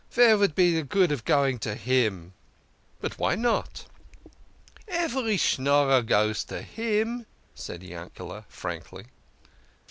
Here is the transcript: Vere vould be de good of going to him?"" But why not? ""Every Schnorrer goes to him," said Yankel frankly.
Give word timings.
Vere 0.09 0.35
vould 0.35 0.55
be 0.55 0.73
de 0.73 0.81
good 0.81 1.11
of 1.11 1.23
going 1.25 1.59
to 1.59 1.75
him?"" 1.75 2.33
But 3.01 3.19
why 3.19 3.35
not? 3.35 3.85
""Every 4.87 5.37
Schnorrer 5.37 6.01
goes 6.01 6.43
to 6.45 6.63
him," 6.63 7.27
said 7.53 7.83
Yankel 7.83 8.43
frankly. 8.49 9.05